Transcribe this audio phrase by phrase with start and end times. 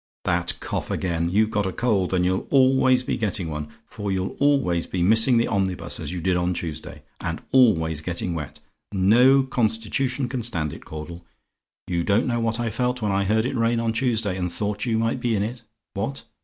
[0.23, 1.29] "That cough again!
[1.29, 5.37] You've got a cold, and you'll always be getting one for you'll always be missing
[5.37, 8.57] the omnibus as you did on Tuesday, and always be getting wet.
[8.91, 11.23] No constitution can stand it, Caudle.
[11.85, 14.87] You don't know what I felt when I heard it rain on Tuesday, and thought
[14.87, 15.61] you might be in it.
[15.93, 16.23] What?